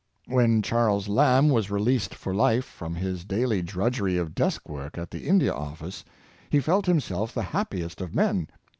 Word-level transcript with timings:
When 0.25 0.63
Charles 0.63 1.07
Lamb 1.07 1.49
was 1.49 1.69
released 1.69 2.15
for 2.15 2.33
life 2.33 2.65
from 2.65 2.95
his 2.95 3.23
daily 3.23 3.61
drudgery 3.61 4.17
of 4.17 4.33
desk 4.33 4.67
work 4.67 4.97
at 4.97 5.11
the 5.11 5.27
India 5.27 5.53
Office, 5.53 6.03
he 6.49 6.59
felt 6.59 6.87
himself 6.87 7.35
the 7.35 7.43
happiest 7.43 8.01
of 8.01 8.15
men. 8.15 8.47